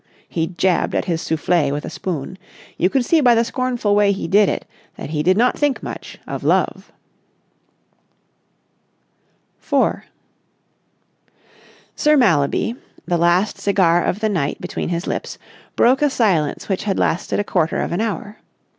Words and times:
He 0.27 0.47
jabbed 0.47 0.95
at 0.95 1.05
his 1.05 1.21
soufflé 1.21 1.71
with 1.71 1.85
a 1.85 1.89
spoon. 1.91 2.39
You 2.75 2.89
could 2.89 3.05
see 3.05 3.21
by 3.21 3.35
the 3.35 3.43
scornful 3.43 3.93
way 3.95 4.11
he 4.11 4.27
did 4.27 4.49
it 4.49 4.65
that 4.97 5.11
he 5.11 5.21
did 5.21 5.37
not 5.37 5.55
think 5.59 5.83
much 5.83 6.17
of 6.25 6.43
love.§ 6.43 6.91
4 9.59 10.05
Sir 11.95 12.17
Mallaby, 12.17 12.75
the 13.05 13.17
last 13.17 13.59
cigar 13.59 14.03
of 14.03 14.21
the 14.21 14.29
night 14.29 14.59
between 14.59 14.89
his 14.89 15.05
lips, 15.05 15.37
broke 15.75 16.01
a 16.01 16.09
silence 16.09 16.67
which 16.67 16.85
had 16.85 16.97
lasted 16.97 17.39
a 17.39 17.43
quarter 17.43 17.79
of 17.79 17.91
an 17.91 18.01
hour. 18.01 18.37